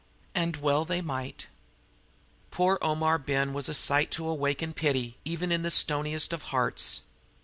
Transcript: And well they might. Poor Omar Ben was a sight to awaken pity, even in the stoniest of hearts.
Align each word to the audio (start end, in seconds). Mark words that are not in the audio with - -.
And 0.33 0.55
well 0.57 0.83
they 0.83 0.99
might. 0.99 1.45
Poor 2.49 2.79
Omar 2.81 3.19
Ben 3.19 3.53
was 3.53 3.69
a 3.69 3.75
sight 3.75 4.09
to 4.13 4.27
awaken 4.27 4.73
pity, 4.73 5.19
even 5.25 5.51
in 5.51 5.61
the 5.61 5.69
stoniest 5.69 6.33
of 6.33 6.41
hearts. 6.41 7.01